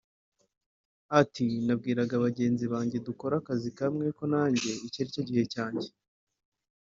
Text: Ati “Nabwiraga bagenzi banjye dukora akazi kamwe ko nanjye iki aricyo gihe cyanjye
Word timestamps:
Ati 1.21 1.45
“Nabwiraga 1.65 2.15
bagenzi 2.25 2.65
banjye 2.73 2.97
dukora 3.07 3.33
akazi 3.37 3.69
kamwe 3.79 4.05
ko 4.17 4.23
nanjye 4.33 4.71
iki 4.87 4.97
aricyo 5.01 5.21
gihe 5.29 5.43
cyanjye 5.53 5.89